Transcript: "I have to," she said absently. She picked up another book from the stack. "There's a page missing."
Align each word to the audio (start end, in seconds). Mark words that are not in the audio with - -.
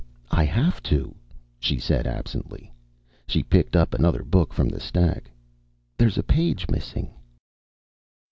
"I 0.31 0.45
have 0.45 0.81
to," 0.89 1.13
she 1.59 1.77
said 1.77 2.07
absently. 2.07 2.73
She 3.27 3.43
picked 3.43 3.75
up 3.75 3.93
another 3.93 4.23
book 4.23 4.51
from 4.51 4.67
the 4.67 4.79
stack. 4.79 5.29
"There's 5.95 6.17
a 6.17 6.23
page 6.23 6.67
missing." 6.71 7.11